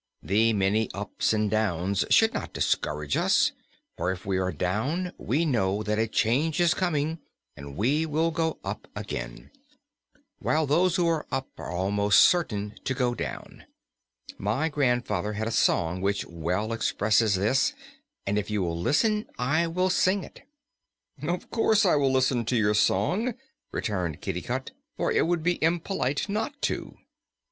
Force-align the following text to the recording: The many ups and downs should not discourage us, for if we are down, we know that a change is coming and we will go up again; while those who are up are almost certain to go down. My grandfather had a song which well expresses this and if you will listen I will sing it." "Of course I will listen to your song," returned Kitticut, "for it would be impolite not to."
The 0.23 0.51
many 0.53 0.89
ups 0.95 1.31
and 1.31 1.47
downs 1.47 2.05
should 2.09 2.33
not 2.33 2.53
discourage 2.53 3.15
us, 3.15 3.51
for 3.97 4.09
if 4.11 4.25
we 4.25 4.39
are 4.39 4.51
down, 4.51 5.13
we 5.19 5.45
know 5.45 5.83
that 5.83 5.99
a 5.99 6.07
change 6.07 6.59
is 6.59 6.73
coming 6.73 7.19
and 7.55 7.77
we 7.77 8.07
will 8.07 8.31
go 8.31 8.57
up 8.63 8.87
again; 8.95 9.51
while 10.39 10.65
those 10.65 10.95
who 10.95 11.07
are 11.07 11.27
up 11.31 11.49
are 11.59 11.69
almost 11.69 12.21
certain 12.21 12.73
to 12.83 12.95
go 12.95 13.13
down. 13.13 13.65
My 14.39 14.69
grandfather 14.69 15.33
had 15.33 15.47
a 15.47 15.51
song 15.51 16.01
which 16.01 16.25
well 16.25 16.73
expresses 16.73 17.35
this 17.35 17.75
and 18.25 18.39
if 18.39 18.49
you 18.49 18.63
will 18.63 18.79
listen 18.79 19.27
I 19.37 19.67
will 19.67 19.91
sing 19.91 20.23
it." 20.23 20.41
"Of 21.21 21.51
course 21.51 21.85
I 21.85 21.95
will 21.95 22.11
listen 22.11 22.43
to 22.45 22.57
your 22.57 22.73
song," 22.73 23.35
returned 23.71 24.19
Kitticut, 24.19 24.71
"for 24.97 25.11
it 25.11 25.27
would 25.27 25.43
be 25.43 25.63
impolite 25.63 26.27
not 26.27 26.59
to." 26.63 26.97